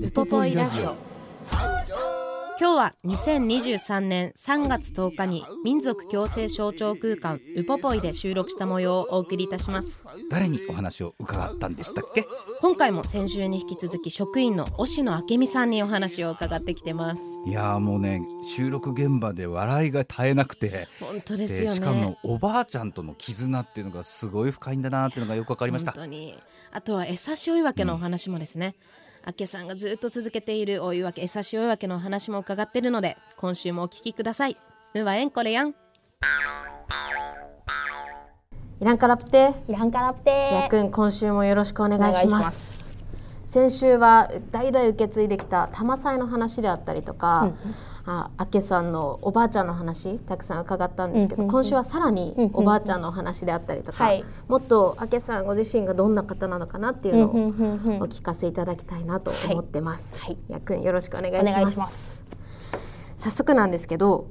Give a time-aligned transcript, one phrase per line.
[0.00, 2.23] ウポポイラジオ
[2.64, 10.02] 今日は2023年3月10日に民族共生象徴空間ウポポイで収録した模様をお送りいたします。
[10.30, 12.24] 誰にお話を伺ったんでしたっけ？
[12.62, 17.22] 今回も先週に引き続き職員の押野明美さんにお話を伺ってきてます。
[17.46, 21.74] いやーもうね収録現場で笑いが絶えなくて本当ですよね。
[21.74, 25.92] しかもおばあちゃんとの絆っていうのがすごい深いんだなっていうのがよくわかりました。
[25.92, 26.34] 本当に。
[26.72, 28.74] あとは餌し追い分けのお話もですね、
[29.26, 34.56] あけさんがずっと続けている追い分け餌し追い分けのお話も伺ってるので今週もお聞きください。
[34.94, 35.74] うわえんこれやん。
[38.80, 42.98] イランカラプテイランカラプテやくん今週もよろしくお願いします。
[43.46, 47.52] 先週は代々受け継いできた玉祭の話であったりとか、
[47.93, 51.62] ああけさんのおばあちゃんの話たくさん伺ったんですけど、うんうんうん。
[51.62, 54.24] 今週はさらにうんうんおばあちゃんのお話であったりとか、はい。
[54.46, 58.02] もっとあけさんご自身がどんな方なのかなっていうのをうんうんうんうん。
[58.02, 60.18] お聞かせいただきたいなと思ってます。
[60.18, 60.36] はい。
[60.48, 62.22] やくんよろしくお願いします。
[63.16, 64.26] 早速なんですけど、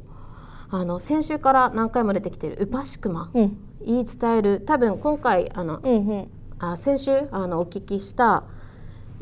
[0.70, 3.58] あの先週から何回も出てきているウパシクマ、うん。
[3.84, 6.32] 言い伝える多分今回あの、うんうん。
[6.60, 8.44] あ先週あのお聞きした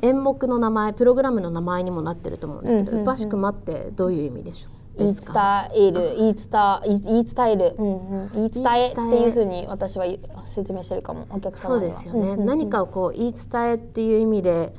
[0.02, 3.04] 演目の名前プログラムの名前にもなってると思うんですけど、うんうんうん。
[3.04, 5.26] ウパシクマってどういう意味でしょ言い伝
[5.74, 6.48] える言い伝
[6.84, 10.06] 言い言い伝える、うんうん、言い伝えって言いうふうに私は
[10.46, 11.98] 説明してるかもお客そう様には。
[11.98, 12.46] ですよね、んんん。
[12.46, 14.74] 何かをこう言い伝えっていう意味で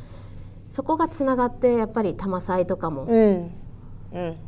[0.69, 3.07] そこがつながってやっぱり玉祭とかも、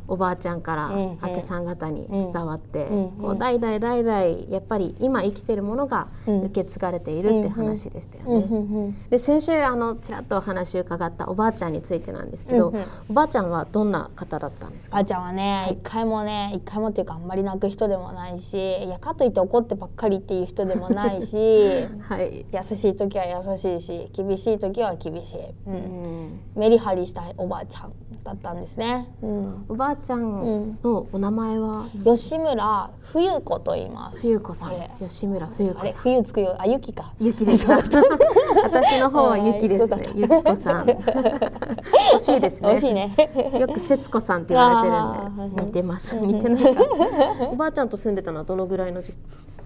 [0.07, 6.45] おばあちゃんから明けさん方に伝わって、うんこう代々代々やっぱり今生きてるものがうん。
[6.45, 8.95] 受け継がれているって話でしたよね。
[9.09, 12.73] で先週あのちらっとお話伺ったおばあちゃんについてなんですけど、
[13.09, 14.95] おばあちゃんはどんな方だったんですか？
[14.95, 21.35] ばあちゃんはね一回もね一回もっていうかあんまり泣く人でもないしいやかといって怒ってばっかりっていう人でもないし
[22.01, 27.93] はい、優しい時は優しいし厳しい時は厳しい、う、うんん、メリハリしたおばあちゃん
[28.23, 34.17] だったんですね、うん、おばあちゃんのお名前は、吉村冬子と言います。
[34.21, 34.73] 冬子さん。
[34.99, 36.01] 吉村冬子さん。
[36.03, 36.55] 冬つくよ。
[36.59, 37.13] あゆきか。
[37.19, 37.77] ゆきですか？
[38.63, 40.07] 私の方はゆきですね。
[40.15, 40.85] ゆきこさん。
[42.15, 42.69] 惜しいですね。
[42.69, 43.15] 美味しいね。
[43.59, 46.17] よく節子さんって言われてるんで似てます。
[46.19, 46.83] 似てないか。
[47.51, 49.17] おばあちゃんと住んでたのはどのぐらいの時期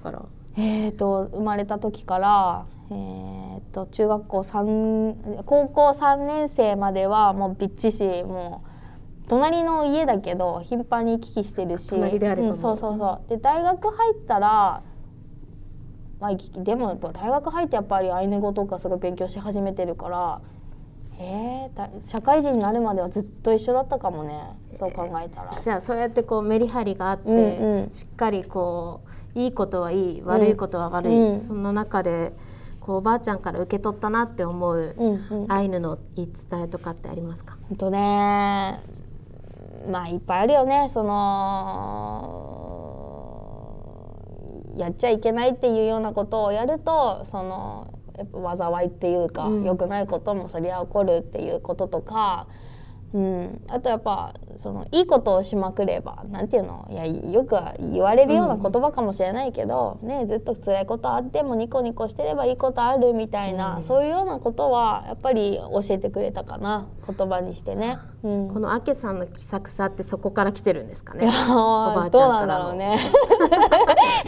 [0.04, 0.22] から？
[0.58, 8.70] えーと生まれた時からえーと中学校三高校3年生まではもうびっちしもう
[9.30, 11.88] 隣の家だけど頻繁に行き来してるし。
[11.88, 12.52] 隣であればもう。
[12.56, 13.30] うんそうそうそう。
[13.30, 14.82] で大学入ったら
[16.20, 20.42] まあ行き来でも大学入ってやっぱりアイヌ語とかすごい勉強し始めてるから
[21.18, 21.70] え
[22.02, 24.58] 社会人になるまではずっと一緒だったかもね。
[24.74, 25.62] そう考えたら。
[25.62, 27.90] じゃあそうやってこうメリハリがあって、うんうん。
[27.94, 29.02] しっかりこ
[29.36, 32.34] ういいことはいい悪いことは悪い、うんその中で
[32.80, 35.52] こうおばあちゃんから受け取ったなって思う、うんうん。
[35.52, 37.58] アイヌの言い伝えとかってありますか？
[37.68, 38.82] ほんとね
[39.88, 40.90] まあいっぱいあるよね。
[40.92, 42.60] その
[44.78, 49.64] やっちゃいけないっていうようなことをやるとそのやっぱ災いっていうか、うん。
[49.64, 52.48] 良くないこともそりゃ起こるっていうこととか、
[53.14, 56.86] うん、あとやっぱそのいいことをしまくればなんていうの？
[56.90, 67.98] いやよく言われるような言葉かもしれないけど、ね、ずっと辛いことあってもニコニコしてればいいことあるみたいな、そういうようなことはやっぱり教えてくれたかな言葉にしてね。
[68.24, 68.50] うん。
[68.54, 71.30] このあけさんの気さくさってそこから来てるんですかね？
[71.50, 71.54] お
[71.96, 72.98] ばあちどうなんゃんからのだろうね。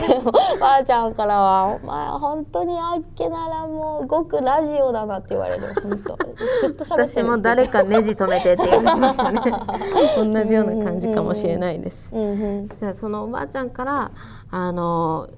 [0.07, 5.73] でもばあちゃんからは「お前本当にあっけならもうごくラジオだな」って言われる。
[5.83, 6.17] 本当。
[6.61, 9.41] ずっと私も誰かネジ止めてって言われましたね
[10.25, 12.09] 同じような感じかもしれないです。
[12.11, 14.11] うんうんじゃあそのおばあちゃんから
[14.49, 15.29] あの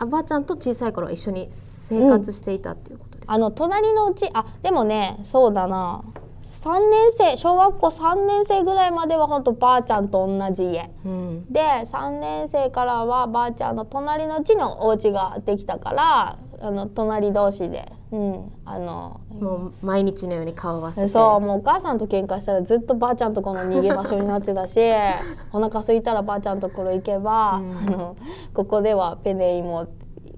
[0.00, 6.02] おばあちゃんと小さい頃は一緒に生活していたっていうことですか、あの隣のうちあでもねそうだな。
[6.42, 10.90] 3年生小学校3年生ぐらいまでは本当ばあちゃんと同じ家。
[11.04, 11.52] うん。
[11.52, 19.20] で3年生からはばあちゃんの隣のうちのお家ができたからあの隣同士でうん、あの。
[19.30, 21.08] もう毎日のように顔を合わせて。
[21.08, 24.78] そうもうお母さんと喧嘩したらずっとばあちゃんとこの逃げ場所になってたし
[25.52, 28.16] お腹空いたらばあちゃんところ行けば、あの
[28.52, 29.86] ここではペネ芋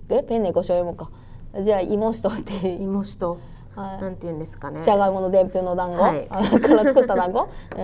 [0.09, 1.11] えペネごしょ芋か。
[1.61, 3.39] じゃあ芋しとって芋しと
[3.75, 4.03] はい。
[4.03, 4.81] なんて言うんですかね。
[4.85, 6.27] じゃがいものでんぷんの団子、はい。
[6.27, 7.49] から作った団子、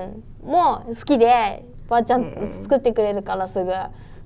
[0.45, 2.47] うん、もう好きでばあちゃん。
[2.63, 3.73] 作ってくれるからすぐ。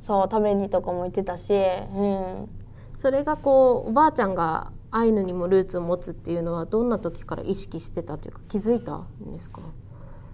[0.03, 1.55] そう食べにとかも行ってたし、
[1.95, 2.49] うん、
[2.95, 9.61] それがこうおばあちゃんがアイヌにもルーツを持つっていうのはどんな時から意識してたというか気づいたんですか？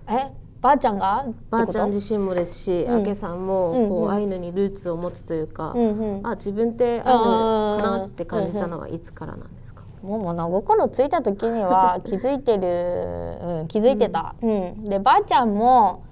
[0.06, 0.30] え？
[0.60, 1.24] ばあちゃんが？
[1.48, 3.00] ばあちゃん自身もですし、うん。
[3.00, 3.88] あけさんもうんうん。
[3.88, 6.26] こうアイヌにルーツを持つというか、うんうん。
[6.26, 14.84] あ自分ってアイヌかなって感じたのはいつからなんですか、もう物心ついた時には気づいてる、うん、気づいてた、うん。
[14.84, 16.04] でばあちゃんも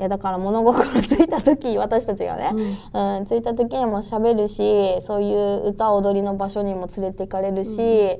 [0.00, 2.52] いやだから物心ついた時私たちがね、
[2.94, 3.26] うん。
[3.26, 8.16] ついた時にも喋るしそういう歌踊りの場所にも連れて行かれるし、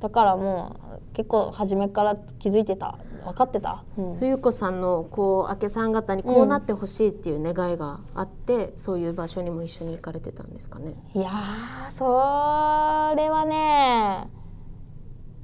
[0.00, 0.76] だからも
[1.12, 2.98] う結構初めから気づいてた。
[3.22, 4.16] 分かってた、うん。
[4.18, 10.94] 冬子さんのこうあけさん方にこうなってほしいっていう願いがあって、そういう場所にも一緒に行かれてたんですかね。
[11.14, 14.30] いやーそれはね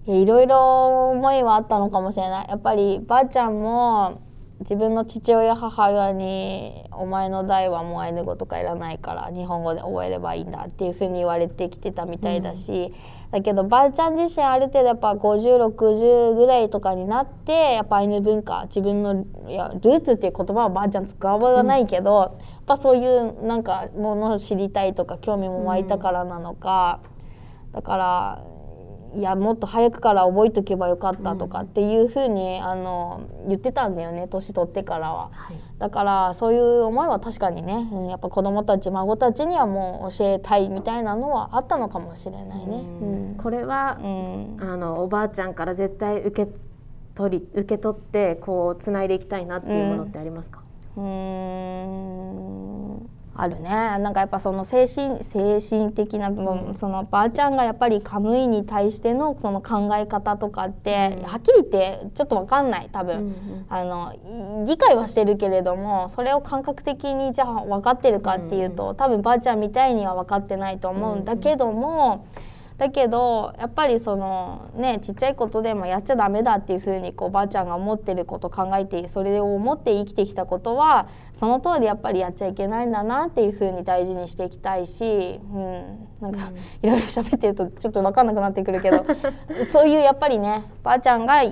[0.06, 2.48] いろいろ思いはあったのかもしれない。
[2.48, 4.22] やっぱりばあちゃんも
[4.60, 12.94] 自分の父親母親に「お前の代はもうアイヌ語とかいらないから日本語で覚えればいいんだ」っていうふうに言われてきてたみたいだし、
[13.30, 22.30] だけどばあちゃん自身ある程度やっぱ5060ぐらいとかになってやっぱアイヌ文化自分のいやルーツっていう言葉はばあちゃん使うはないけど、やっ
[22.66, 27.00] ぱそういうなんかものを知りたいとか興味も湧いたからなのか、
[27.72, 28.42] だから
[29.14, 35.30] いやもっと早くから覚えとけばよかったとかっていうふうに、あの言ってたんだよね年取ってからは。
[35.32, 35.56] はい。
[35.78, 42.82] だからそういう思いは確かにね、うんやっぱ子供たち孫たちにはもう教えたいみたいなのはあったのかもしれないね。
[43.00, 43.04] う
[43.34, 43.36] ん。
[43.36, 44.56] これは、うん。
[44.60, 46.52] あのおばあちゃんから絶対受け
[47.14, 50.60] 取り受け取ってこうつないでいきたいなっていうものってありますか、
[50.96, 53.68] うーんあるね。
[53.70, 63.66] なんかやっぱその精神精神的な部分、そのばあちゃんがやっぱりカムイに対してのその考え方とかって、はっきり言ってちょっと分かんない多分、うんうん。
[63.68, 72.26] あのい理解はしてるけれどもそれを感覚的にじゃあ分かってるかっていうと、多分ばあちゃんみたいには分かってないと思うんだけども。
[72.78, 81.08] だけどやっぱりそのねちっちゃいことでもやっちゃダメだっていうふうにこうばあちゃんが思ってること考えてそれを思って生きてきたことは
[81.40, 86.50] その通りやっぱりやっちゃいけないんだなっていうふうに大事にしていきたいし、うん、なんか
[86.82, 89.04] いろいろ喋ってるとちょっと分かんなくなってくるけど
[89.70, 91.42] そういうやっぱりねばあちゃんが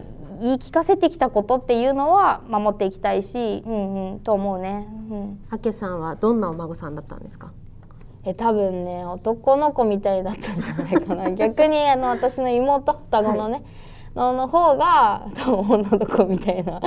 [0.41, 4.87] 言い聞かせてきたことっていうのは守っていきたいし、うんうん、と思うね。
[5.11, 5.41] うん。
[5.49, 7.53] あけさんはどんなお孫さんだったんですか？
[8.26, 11.31] え多分ね男の子みたいだったんじゃないかな。
[11.37, 13.62] 逆にあの私の妹双子のね、
[14.15, 16.81] のの方が多分女の子みたいな。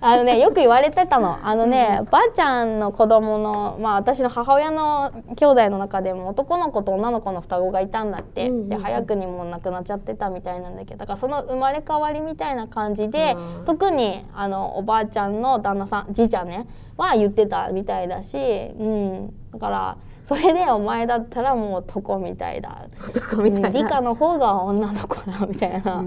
[0.00, 1.38] あのねよく言われてたの。
[1.42, 8.68] あのねばあちゃんの子供のまあ私の母親の兄弟の中でも男の子と女の子の双子がいたんだって、うんうんうん。
[8.68, 10.98] で早くにもう亡くなっちゃってたみたいなんだけど。
[10.98, 18.38] だからその生まれ変わりみたいな感じでうん特にあのおばあちゃんの旦那さんじいちゃんねは言ってたみたいだし、
[18.78, 19.96] うん、だから
[20.28, 22.86] それでお前だったらもう男みたいだ。
[23.00, 23.68] 男みたいな。
[23.70, 26.04] 理科の方が女の子だみたいな、っ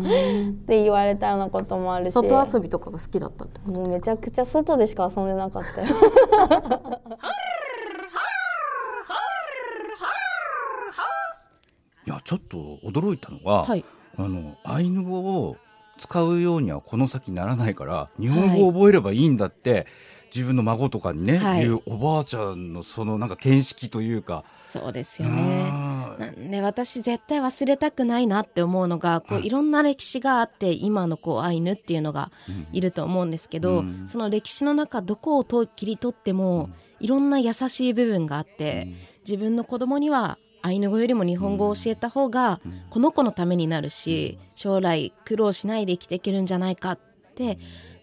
[0.68, 2.12] て言われたようなこともあるし。
[2.12, 5.88] 外遊びとかが好きだったってこともうめちゃくちゃ外でしか遊んでなかったよ。
[12.06, 13.84] いやちょっと驚いたのが、はい。
[14.18, 15.58] あのアイヌ語を
[16.02, 19.86] 使うようにはこの先ならないから日本語を覚えればいいんだって、
[20.34, 21.62] 自分の孫とかにね、はい。
[21.62, 24.44] 言うおばあちゃんのそのなんか見識というか。
[24.66, 25.72] そうですよね。
[26.50, 29.50] で私絶対忘れたくないなって思うのがこうい。
[29.50, 32.32] ろんな歴史があって今のこうアイヌっていうのが
[32.72, 34.08] いると思うんですけど、うん。
[34.08, 38.88] その歴史の中どこをと切り取ってもいろんな優しい部分があって、
[39.28, 47.00] 自分の子供にはアイヌ語よりも日本語を教えた方がこの子のためになるし将来苦労しないで生きていけるんじゃないかっ
[47.36, 47.58] て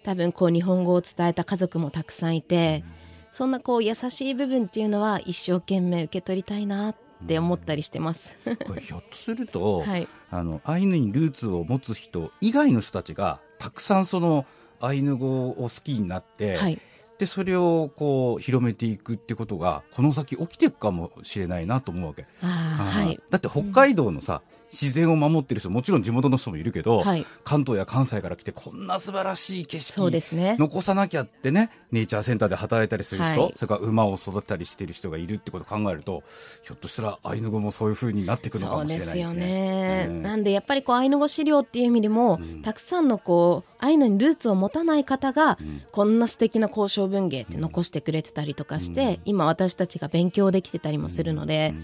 [0.05, 2.85] 多分こう日本語を伝えた家族もたくさんいて
[3.31, 6.97] そんなこう優しい部分っていうのは一生懸命受け取りたいなっ
[7.27, 8.39] て思ったりしてます。
[8.65, 10.09] これひょっとすると、はい。
[10.31, 14.47] あのアイヌにルーツを持つ人以外の人たちがたくさんその
[14.81, 16.81] アイヌ語を好きになって、はい
[17.19, 22.27] でそれをこう広めていくってことがこの先起きていくかもしれないなと思うわけ。
[22.41, 27.25] はいだって北海道のさ、自然を守ってる人もちろん地元の人もいるけど、はい。
[27.45, 30.57] 関東や関西から来てこんな素晴らしい景色そうですね。
[30.59, 33.53] 残さなきゃってねネイチャーセンターで働いたりする人、はい。
[33.57, 36.23] それから馬を育てたりしてる人がいるってことを考えると
[36.63, 39.49] ひょっとしたらアイヌ語もそういう風になっていくのかもしれないですですよね。
[39.49, 40.07] ね。
[40.09, 40.23] うん。
[40.23, 45.59] なんでやっぱりこうアイヌ語資料っていう意味でも、たくさんのこうアイヌにルーツを持たない方が、
[45.93, 51.75] こんな素敵な交渉文芸って残してくれてたりとかして、今私たちが勉強できてたりもするので、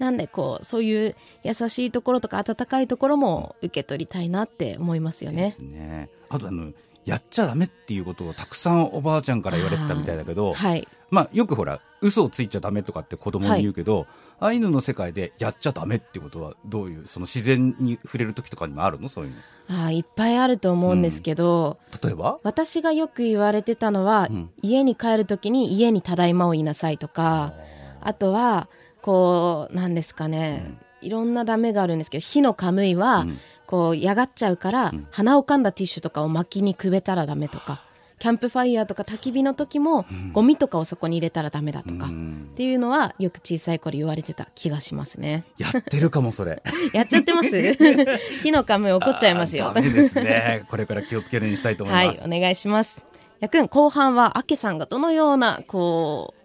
[0.00, 1.14] なんでこうそういう
[1.44, 5.50] 優しいところとか温かいところも受け取りたいなって思いますよでね。
[5.50, 6.08] すね。
[6.28, 6.72] あとあの
[7.04, 10.88] やっちゃダメっていうことをたくさんおばあちゃんから言われてたみたいだけど、はい。
[11.10, 14.06] まあよくほら嘘をついちゃダメとかって子供に言うけど、
[14.38, 19.08] アイヌの世界でやっちゃダメってことはどういうその自然に触れる時とかにもあるの？
[19.08, 19.34] そういう
[19.68, 21.98] あーいっぱいあると思うんですけど、の。
[22.08, 22.38] 例えば？
[22.42, 27.52] 私がよく言われてたのは、ん家に帰る時に家にただいまを言いなさいとか
[28.00, 28.68] あとは
[29.02, 33.38] こうなんですかね、いろんなダメがあるんですけど火のカムイは、ん。
[33.66, 37.80] こうやがっちゃうから、鼻を噛んだティッシュとかを薪にくべたらダメとか
[38.20, 40.04] キャンプファイヤーとか焚き火の時も、
[40.34, 42.50] ゴミとかをそこに入れたらダメだとか、うん。
[42.52, 45.44] っていうのはよく小さい頃言われてた気がしますね。
[45.56, 46.62] やってるかもそれ。
[46.92, 47.50] やっちゃってます。
[48.42, 49.72] 火のカムイ怒っちゃいますよ。
[49.72, 50.64] ですね。
[50.68, 53.02] これから気をつけるようにしたいと思いはいます。、お願いします。
[53.40, 56.39] やくん、後半は、あけさんがどのような、こう、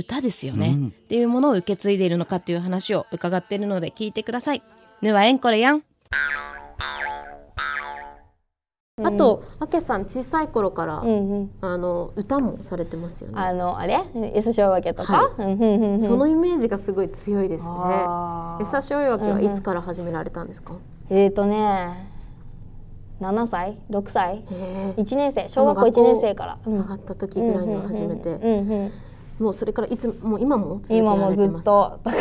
[0.00, 0.88] 歌ですよね、うん。
[0.88, 4.62] っていうものを受け継いでいるのかっていう話を伺っているので聞いてください。
[5.02, 5.82] ぬはえんこれやん。
[9.02, 11.50] あと、あけさん小さい頃から、うんうん。
[11.62, 13.40] あの歌もされてますよね。
[13.40, 13.98] あのあれ？
[14.34, 16.02] 餌しおわけとか、うんうんうんうん。
[16.02, 17.70] そのイメージがすごい強いですね。
[17.70, 18.62] あー。
[18.62, 20.74] 餌しおいわけはいつから始められたんですか？
[21.08, 22.10] えーとね
[23.22, 24.36] 7歳？6歳？
[24.36, 25.48] へえ1年生。
[25.48, 26.80] 小学校1年生から、うん。
[26.82, 28.92] 上がった時ぐらいには始めて、うんうんうん
[29.40, 31.98] もうそれからいつもう今も今もずっられてますか？
[32.04, 32.10] と。
[32.10, 32.18] だか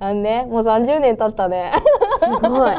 [0.00, 1.70] らなんでもう30年経ったね。
[2.18, 2.70] すごい。
[2.70, 2.74] へ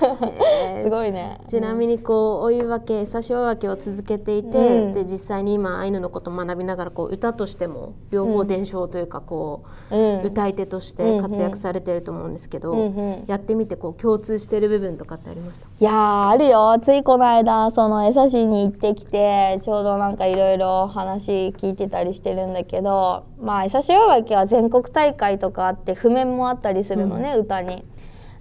[0.78, 1.40] えすごいね。
[1.48, 4.94] ちなみにこうお湯分け差しお分けを続けていて、うん。
[4.94, 10.22] で実際に今アイヌのことを学びながらこう歌としても両方伝承というかこう、うん。
[10.22, 13.24] 歌い手として活躍されてると思うんですけど、うんうん。
[13.26, 15.66] やってみてこう共通してる部分とかってありました？
[15.80, 16.76] いやーあるよ。
[16.80, 22.99] ついこの間その餌しに行ってきてちょうどなんかいろいろ話聞いてたりしてるんだけど
[23.40, 27.84] まあ餌しおわけは全国大会とかあって譜面もあったりするのね、歌に。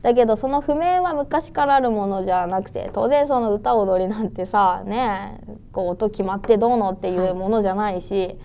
[0.02, 5.42] だけどその譜面は昔からあるものじゃなくて当然その歌踊りなんてさね
[5.74, 8.38] こう音決まってどうのっていうものじゃないし、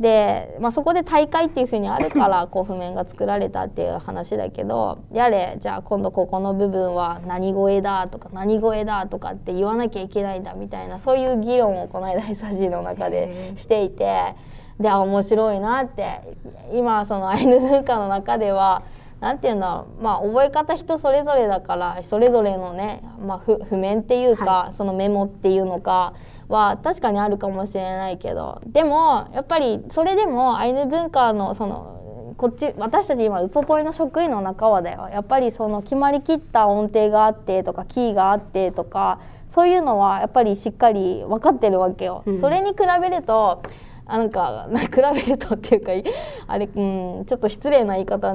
[0.00, 14.34] で、まあ、そこで大会っていうふうにあるから こう譜面が作られたっていう話だけどやれじゃあ今度ここの部分は何声だとか何声だとかって言わなきゃいけないんだみたいなそういう議論をこの間久しの中でしていて
[14.80, 16.36] であ面白いなって
[16.72, 18.82] 今そのアイヌ文化の中では
[19.20, 26.14] なんていうんだろうまあ覚え方人それぞれだからそれぞれのね、まあ、譜譜面っていうか、そのメモっていうのか
[26.48, 35.08] は確かにあるかもしれないけどでもやっぱりそれでもアイヌ文化のそのこっち私たち今ウポポイの職員の中はだよ。
[35.12, 42.24] やっぱりその決まりきった音程があってとかキーがあってとかそういうのはやっぱりしっかり分かってるわけよ。
[42.26, 42.40] うん。
[42.40, 43.62] それに比べると
[44.06, 46.10] あなんかな比べるとっていうか
[46.46, 48.34] あれ、うん、ちょっと失礼な言い方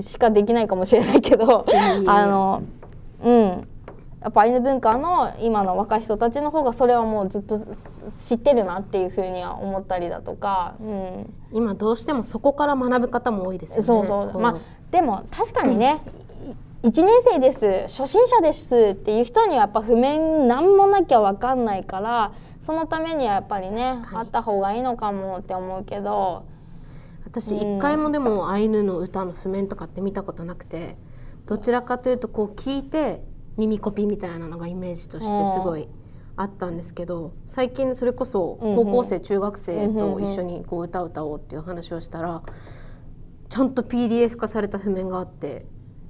[0.00, 1.66] しかできないかもしれないけど
[2.06, 2.62] あの
[3.22, 3.68] うん
[4.22, 14.30] やっぱアイヌ文化の今の若い人たちの方がそれはもうずっと知ってるなっていうふうには思ったりだとか、うん、今どうしてもそこから学ぶ方も多いですよねそうそう。
[14.30, 14.56] こまあ
[14.90, 16.02] でも確かにね、
[16.82, 26.44] 1年生です初心者ですっていう人にはやっぱ譜面何もなきゃ分かんないからそのためにはやっぱりねあった方がいいのかもって思うけど。
[27.24, 27.76] 私うん。
[27.76, 30.96] 一回もでもアイヌの歌の譜面とかって見たことなくて
[31.46, 33.22] どちらかというとこう聞いて
[33.56, 35.88] 耳コピみたいなのがイメージとしてすごい
[36.36, 38.76] あったんですけど最近それこそうんうん。
[38.84, 42.42] 高校生中学生と一緒にこう歌を歌おうっていう話をしたら
[43.48, 45.66] ちゃんと PDF 化された譜面があって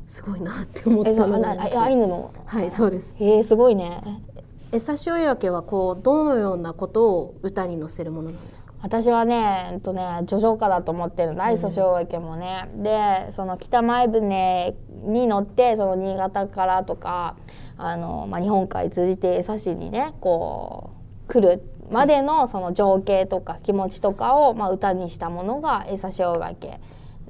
[0.06, 2.32] すごいなって思ったのがありますああアイヌの？
[2.46, 3.14] はいそうです。
[3.18, 4.22] へえすごいね
[4.72, 8.72] えさしおいわけはこうどのようなことを歌に乗せるものなんですか？
[8.82, 17.36] 私はねえっとね叙情歌だと思ってるの愛想小学もね、でその北前船に乗ってその新潟からとか
[17.76, 20.90] あの、まあ、日本海通じて江差しにねこ
[21.28, 26.56] う来るまでのその情景とか気持ちとかを、まあ、歌にしたものが江差し大分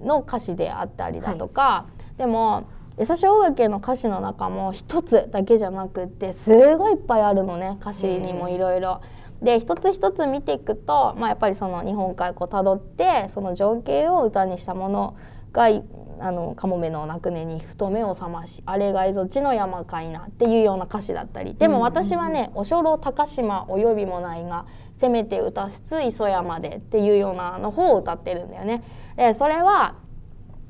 [0.04, 1.86] の歌詞であったりだとか、
[2.18, 2.68] でも
[3.00, 9.00] 江差し大分の歌詞の中も一つだけじゃなくってすごいいっぱいあるのね歌詞にもいろいろ。
[9.40, 15.16] で一つ一つ見ていくと、まあ、やっぱりその日本海をたどってその情景を歌にしたもの
[15.52, 15.82] がい
[16.18, 28.82] あのカモメの鳴く音にふと目を覚ましあれがいぞ地の山かいなっていうような歌詞だったりでも私はね「おしょろ高島及びもないがせめて歌しつ磯山で」っていうようなの方を歌ってるんだよね。
[29.16, 29.94] でそれは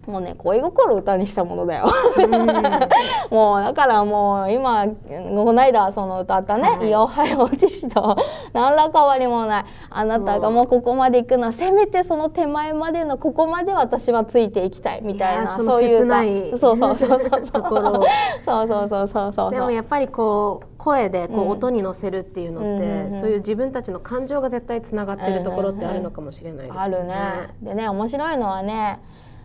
[0.06, 1.86] もうね恋心を歌にしたものだよ。
[3.30, 8.16] もうだからもう今この間その歌ったね「いやおはようちしと
[8.52, 9.64] 何ら変わりもない。
[9.90, 17.42] あなたがもうここまで行くのはせめてその手前までのここまで私はついていきたい」みたいなそういう歌そうそうそうそう。
[17.50, 18.04] ところ
[18.44, 19.50] そうそうそうそうそう。
[19.50, 26.80] でもやっぱりこう声でこう音に乗せるっていうのって、そういう自分たちの感情が絶対つながってるところってあるのかもしれないですよね。
[26.80, 27.14] あるね。
[27.62, 29.00] でね面白いのはね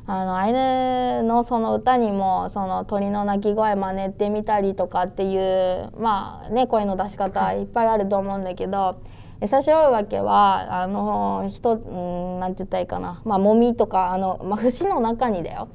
[0.07, 8.97] あのアイヌのその歌にもその鳥の鳴き声真似てみたりとかっていうまあね声の出し方いっぱいあると思うんだけど。
[9.41, 15.67] 優しいわけはあの人うんなんて言ったらいいかなまあもみとかあの、まあ、節の中にだよ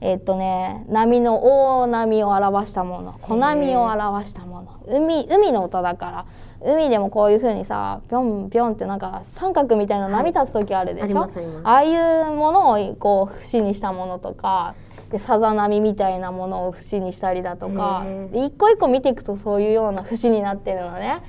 [0.00, 3.18] えっとね波の大波を表したもの。
[3.20, 4.80] 小波を表したもの。
[4.88, 6.26] 海海の歌だから。
[6.60, 11.30] 海でもこういう風にさぴょんぴょんってなんか三角みたいな波立つ時あるでしょ、はい
[11.62, 14.74] ああいうものをこう節にしたものとか
[15.12, 18.04] でさざ波みたいなものを節にしたりだとか。
[18.34, 21.22] 一個一個見ていくとそういうような節になってるのね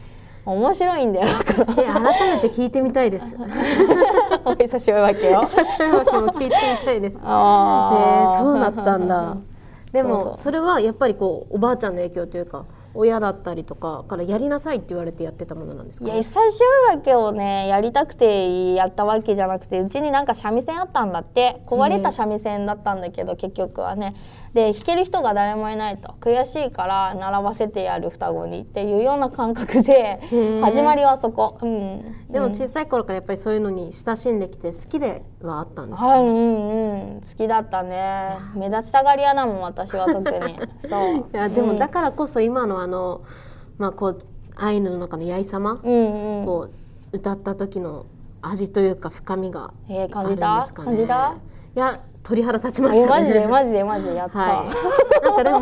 [0.51, 3.35] 面白いんだよだからえ改めて聞いてみたいです。
[4.45, 5.41] お久しぶりわけよ。
[5.41, 7.17] 久しぶりわけも聞いてみたいです。
[7.17, 9.37] え あーそうだったんだ。
[9.91, 16.05] でもそれはやっぱりこうおばあちゃんの影響というか親だったりとかからやりなさいって言われてやってたものなんですか？
[16.05, 24.15] いや久しぶりわけをねやりたくてやったわけじゃなくてうちになんか三味線あったんだって壊れた三味線だったんだけど結局はね
[24.53, 26.15] で弾ける人が誰もいないと。
[26.19, 30.61] 悔しいから習わせてやる双子にっていうような感覚でー。
[30.61, 36.07] 始まりはそこ、うん、でも小さい頃からやっぱりそういうのに親しんできて好きではあったんですか？
[36.07, 38.37] はい、うんうん、好きだったね。
[38.55, 40.55] 目立ちたがり屋だもん私は特に。
[40.89, 41.25] そう。
[41.33, 43.21] いやでもだからこそ今のあの
[43.77, 44.19] まあこう
[44.55, 46.45] アイヌの中の八重様、うんうん。
[46.45, 46.71] こう
[47.15, 48.05] 歌った時の
[48.41, 50.85] 味というか深みがえー、あるんで感じたすかね。
[50.87, 51.35] 感じた？
[51.75, 53.21] いや鳥肌立ちましえたね。
[53.21, 54.69] マジでマジでマジでやった、は
[55.21, 55.25] い。
[55.25, 55.61] なんかでも、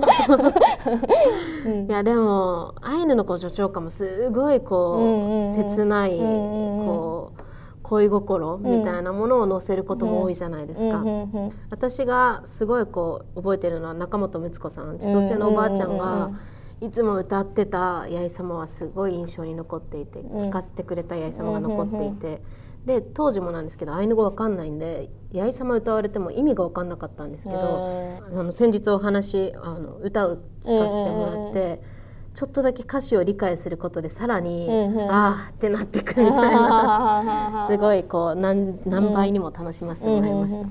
[1.87, 5.55] いやでもアイヌのこう女長歌もすごいこう、うんうんうん。
[5.55, 6.85] 切ない、うんうんうん。
[6.85, 7.41] こう
[7.83, 10.97] 恋心みたいなものを載せることも多いじゃないですか。
[10.97, 11.05] うん。
[11.05, 16.31] うんうん私がすごいこう覚えてるのは中本睦子さん千歳のおばあちゃんうんうんうんが
[16.79, 22.41] いつも歌ってた八重様はすごい印象に残っていて聴かせてくれた八重様が残っていて。
[22.85, 31.97] で当時もなんですけどアイヌ語わかんないんで八重様歌われても意味が分かんなかったんですけどあの先日お話あの歌を聴かせてもらって。
[32.33, 34.69] ちょっとだけ歌詞を理解することでさらに、
[35.09, 37.65] ああってなってくるみたいな。
[37.67, 40.61] すごいこう何何倍にも楽しませてもらいました。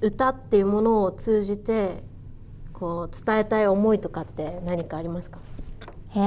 [0.00, 2.04] 歌っていうものを通じて
[2.78, 5.38] こう伝えたい思いとかって何かありますか？
[6.14, 6.22] へえ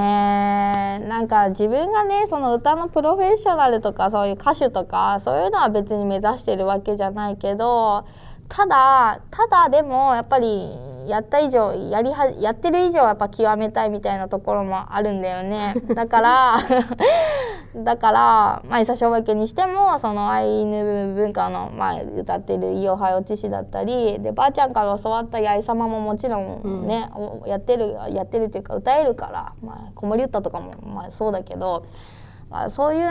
[0.99, 8.05] なんか自分がねその歌のプロフェッショナルとかそういう歌手とかそういうのは別に目指してるわけじゃないけど
[8.47, 10.69] ただただでもやっぱり
[11.07, 15.75] やった以上やりはやってる以上やっぱ極めたいみたいなところもあるんだよね。
[15.95, 16.55] だから
[17.75, 31.81] だからまあ久しおばけにしてもそのアイヌ文化の、まあ、歌ってる「イオハヨチシ」だったりでばあちゃんから教わった八重様ももちろんね、おやってるやってるというか歌えるから、まあ、子守歌とかも、まあ、そうだけど、まあ、
[32.69, 33.01] そういう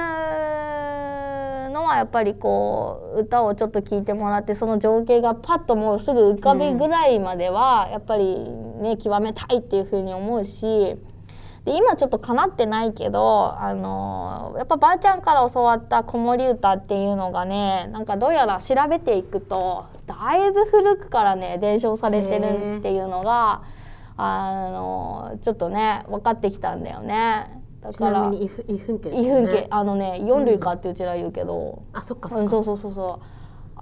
[1.71, 8.39] のはやっぱりこう歌をちょっと聞いてもらってその情景がパッともうすぐ浮かびぐらいまではやっぱり
[8.81, 10.97] ね極めたいっていうふうに思うし。
[11.65, 23.63] で今ちょっとかなってないけどあのやっぱばあちゃんから教わった子守歌っていうのがねなんかどうやら調べていくとだいぶ古くからね伝承されてるっていうのが
[24.17, 27.60] あのちょっとね分かってきたんだよね。
[27.81, 33.27] だちからなみにイフイフン家です異分よね家あのね四類かってうちら言うけど、あそっかうん、そっか、そうそうそうそう。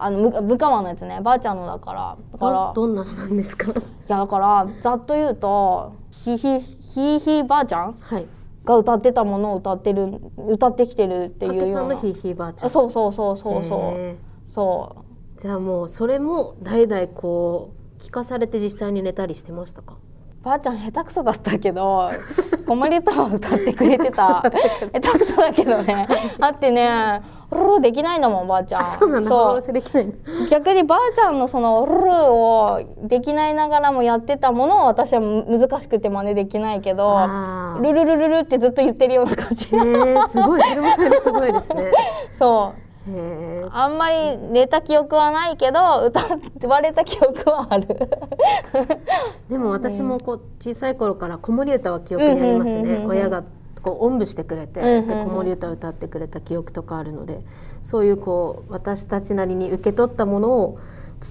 [0.01, 1.21] あのむ武川のやつね。
[1.21, 2.17] ばあちゃんのだから。
[2.33, 3.73] だからどどんなんなんですか？
[3.73, 3.75] い
[4.07, 8.27] やだからざっと言うとひひひひばあちゃんはい。
[8.65, 11.63] が歌ってたものを歌ってる歌ってきてるっていうような。
[11.63, 12.69] かけさんのひいひいばあちゃん。
[12.69, 13.65] あそうそうそうそう。
[13.65, 13.99] そう。
[13.99, 14.17] へ
[14.49, 15.39] そう。
[15.39, 19.97] ーじゃあもうそれも代々こう聞かされて実際に寝たりしてましたか？
[20.49, 22.11] ばあちゃん下手くそだったけど
[22.67, 24.43] 子守歌は歌ってくれてた。
[24.43, 25.83] 下手くそだけど。
[25.83, 26.09] ね。
[26.39, 28.83] だってね「ロロできないんだもんばあちゃん。
[28.83, 29.31] あそうなんだ
[30.51, 39.65] 逆にばあちゃんのその「ルル」をできないながらもやってたものを私は難しくて真似できないけどあ「ルルルルル」ってずっと言ってるような感じ。
[39.65, 39.71] す
[40.41, 40.61] ごい。
[40.63, 41.93] それもそれですごいですね。
[42.39, 42.73] そ
[43.09, 47.87] へえあんまり寝た記憶はないけど歌われた記憶はある
[49.49, 52.81] でも私もこう小さい頃から子守歌は記憶にありますね。
[52.81, 53.45] うんうんうんうんうん親が
[53.81, 57.41] こうおんぶしてくれて、うんうんうんで子守歌を歌ってくれた記憶とかあるので
[57.83, 60.79] そういうこう私たちなりに受け取ったものを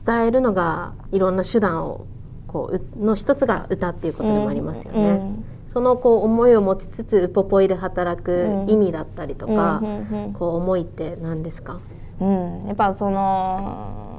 [0.05, 2.05] 伝えるのがいろんな手段を
[2.47, 5.09] こううの一つが歌っていうことでもありますよね。
[5.09, 10.33] うんそのこう思いを持ちつつウポポイで働くうん意味だったりとか、うんうんうん。
[10.33, 11.81] こう思いって何ですか、
[12.21, 14.16] うん、やっぱその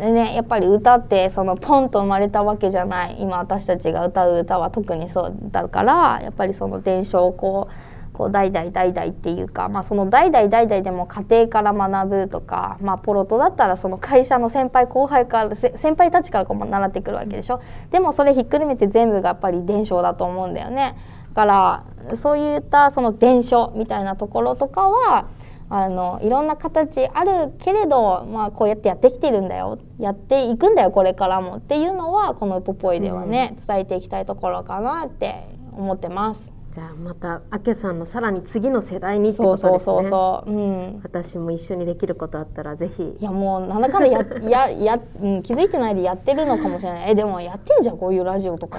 [0.00, 20.96] ねやっぱり歌ってそのポンと生まれたわけじゃない今私たちが歌う歌は特にそうだからやっぱりその伝承をこうこう代々代々っていうか、まあ、その代々代々でも家庭から学ぶとか、まあ、ポロトだったらその会社の先輩後輩から先輩たちからこう習ってくるわけでしょでもそれひっくるめて全部がやっぱり伝承だと思うんだよね。
[21.30, 25.26] だからそういったその伝承みたいなところとかは
[25.72, 29.78] あのいろんな形あるけれど、まあ、こうやってやってきてるんだよ。
[30.00, 31.58] やっていくんだよこれからも。
[31.58, 36.59] っていうのはこの「ウポポイ」ではね、伝えていきたいところかなって思ってます。
[36.70, 39.84] じゃあまたあけさんのさらに次の世代にってそうことですね。
[39.84, 40.54] そうそうそう、う。
[40.54, 43.16] ん、私も一緒にできることあったらぜひ。
[43.18, 47.10] いやもうなんだかんだや やや、うん、気づいてないでやってるのかもしれない。
[47.10, 48.78] えでもやってんじゃんこういうラジオとか。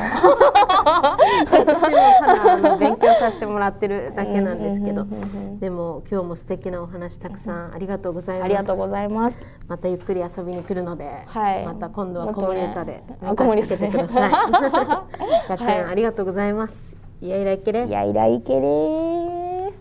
[1.51, 5.05] 私もただ勉強させてもらってるだけなんですけど。
[5.59, 8.45] でも今日も素敵なお話たくさんありがとうございます。
[8.45, 9.39] ありがとうございます。
[9.67, 11.65] またゆっくり遊びに来るので、はい。
[11.65, 14.31] また今度は子守歌でもっとね歌つけてください。
[15.51, 19.06] 100円ありがとうございます いやいらいけれいやいらいけれー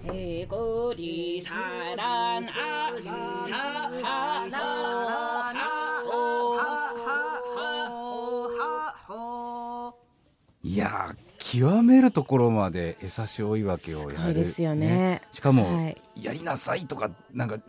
[0.06, 2.91] 해고리 사랑 아
[3.49, 3.89] 하하
[9.08, 9.93] 하호
[10.63, 17.60] いやー極めるところまで江差し追い分けをやるすごいですよねしかも、はいやりなさいとかなんか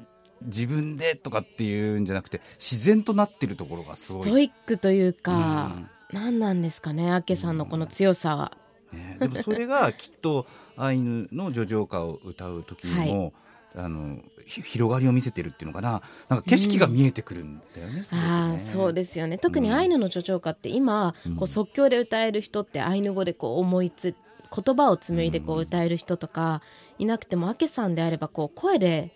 [0.43, 5.73] 自分でとかっていうんじゃなくて自然となってるところがすごいストイックというか、
[6.13, 8.53] 何なんですかねあけさんのこの強さは。
[8.94, 10.46] ね、でもそれがきっと
[10.78, 13.34] アイヌの叙情歌を歌う時にも、
[13.76, 16.02] あのひ広がりを見せてるっていうのかな。
[16.28, 18.30] なんか景色が見えてくるんだよね,、すごくね。
[18.30, 19.38] ああそうですよね。
[19.38, 24.16] 特にアイヌの叙情歌って今、こう即興で歌える人ってアイヌ語でこう思いつ
[24.54, 26.62] 言葉を紡いでこう歌える人とか
[27.00, 29.14] いなくてもあけさんであればこう声で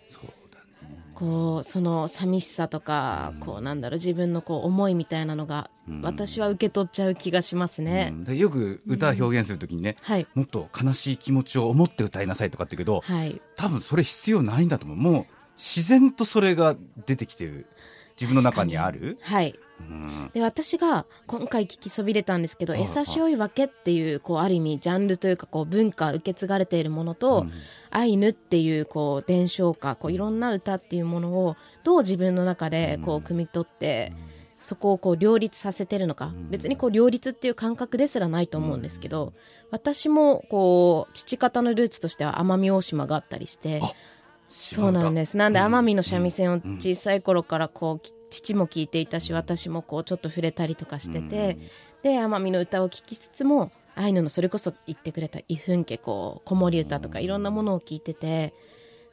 [1.16, 5.70] こうその寂しさとか、こうなんだろう自分のこう思いみたいなのが、
[6.02, 8.10] 私は受け取っちゃう気がしますね。
[8.12, 8.24] うん。
[8.26, 10.28] でよく歌表現するときにね、はい。
[10.36, 13.42] もっと悲しい気持ちを思って歌いなさいとかって言うけど、はい。
[13.56, 14.98] 多分それ必要ないんだと思う。
[14.98, 15.26] もう
[15.56, 16.76] 自然とそれが
[17.06, 17.68] 出てきてる
[18.20, 19.60] 自分の中にある、はい。
[19.80, 27.46] うん、で私が今回聞きそびれたんですけど「はいえさしおいわけ」っていうこうある意味ジャンルというかこう文化受け継がれているものと
[27.92, 34.14] 「アイヌ」っていうこう伝承歌こういろんな歌っていうものをどう自分の中でこう汲み取って
[34.58, 36.34] そこをこう両立させてるのか。
[36.50, 39.34] 別にこう両立っていう感覚ですらないと思うんですけど
[39.72, 43.82] 私もこう父方のルーツとしては奄美大島があったりして
[44.56, 45.38] そうなんです。
[45.38, 51.58] なんで奄美の三味線を小さい頃からこうき父も聞いていたし私もこうちょっと触れたりとかしてて
[52.04, 58.54] で奄美の歌を聴きつつもアイヌのそれこそ言ってくれた「イフンケ」こう子守歌とかいろんなものを聞いてて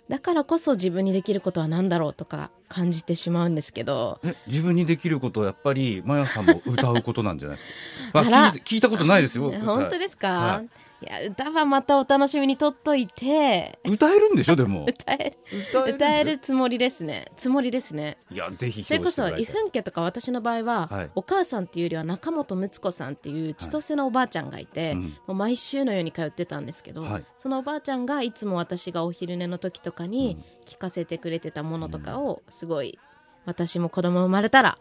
[0.09, 8.20] だからこそ自分にできることは何だろうとか感じてしまうんですけどえ自分にできることはやっぱりマヤさんも歌うことなんじゃないですか？
[8.64, 10.68] 聞いたことないですよ歌 本当ですか、はい
[11.02, 13.78] い、や歌はまたお楽しみにとっといて。
[13.84, 14.86] 歌えるんでしょでも。
[14.88, 15.36] 歌え
[15.70, 17.26] 歌歌えるつもりですね。
[17.36, 18.18] つもりですね。
[18.30, 21.10] いやぜひそれこそイ披露してもらいたいフン家とか私の場合は、はい。
[21.14, 25.02] お母さんっていうよりは中本睦子さんっていう千歳のおばあちゃんがいて、うん。
[25.02, 27.24] もう毎週のように通ってたんですけど、はい。
[27.36, 32.98] そのおばあちゃんがいつも私がお昼寝の時とかに聞かせてくれてたものとかをすごい
[33.44, 34.78] 私も子供生まれたら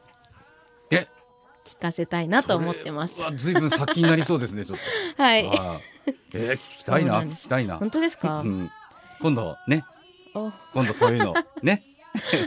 [0.91, 1.07] え？
[1.63, 3.21] 聞かせたいなと思ってます。
[3.35, 4.83] ずいぶん先になりそうですねちょっと。
[5.23, 5.49] はい
[6.33, 7.77] えー、聞きたいな聞きたいな。
[7.77, 8.71] 本当ですか、うん、
[9.21, 9.83] 今度ね。
[10.33, 10.51] お。
[10.73, 11.83] 今度そういうの ね。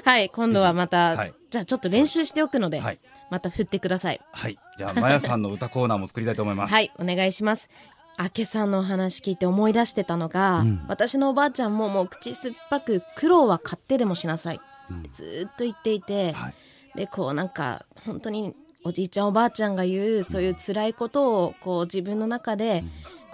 [0.04, 1.34] はい今度はまた、はい。
[1.50, 2.98] じゃあちょっと練習しておくので、はい。
[3.30, 4.20] また振ってください。
[4.32, 4.58] はい。
[4.76, 6.74] じゃあマヤさんの歌コーナーも作りたいと思います。
[6.74, 7.70] はい、お願いします。
[8.18, 16.54] 明けさんのお話聞いて思い出してたのが、私のおばあちゃんももう口酸っぱく苦労は買ってでもしなさいってずーっと言っていて、はい。
[16.94, 22.84] でこうなんか本当におじいちゃんおばあちゃんが言うそういう辛いことをこう自分の中で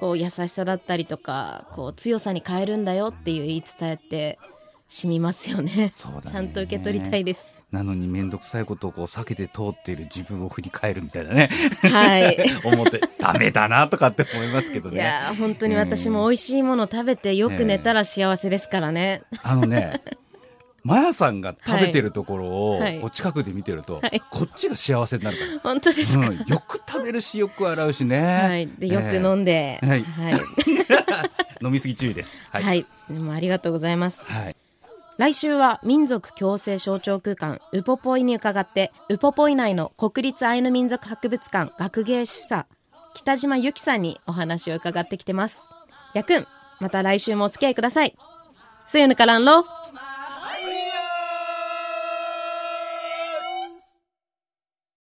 [0.00, 4.38] こう優しさだったりとかこう強さに変えるんだよっていう言い伝えって
[4.88, 5.90] 染みますよね。
[5.94, 6.22] そうだね。
[6.26, 7.62] ちゃんと受け取りたいです。
[7.70, 11.48] なのに面倒くさいことをこう避けて通っている自分を振り返るみたいなね。
[11.82, 12.36] はい。
[12.64, 19.22] 思ってダメだなとかって思いますけどいねやー本当に私も美味しいもの食べてよく寝たら幸せですからね。
[19.44, 20.02] あのね
[20.82, 25.60] マヤさんが食べてるところを、はいこう近くで見てると、はいこっちが幸せになるから。
[25.60, 28.18] 本当ですか、うん、よく食べるしよく洗うしね。
[28.18, 30.40] はい、でよく飲んで、えーはいはい、
[31.64, 32.40] 飲みすぎ注意です。
[32.50, 32.62] はい。
[32.62, 34.26] はい、でもありがとうございます。
[34.26, 34.56] はい。
[35.18, 42.66] 来週は民族共生象徴空間ウポポイに伺ってウポポイ内の国立アイヌ民族博物館学芸司査
[43.14, 45.60] 北島由紀さんにお話を伺ってきてます。
[46.14, 46.46] やくん、
[46.80, 48.16] また来週もお付き合いください。
[48.86, 49.66] すゆぬからんろ